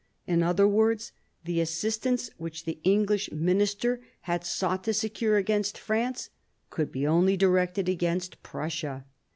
[0.25, 1.11] In other words,
[1.45, 6.31] the assistance which the English ministry had sought to secure against France
[6.71, 9.05] could be only directed against Prussia.